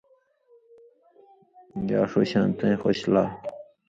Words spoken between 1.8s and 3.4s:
یا ݜُو شاں تَیں خوش لا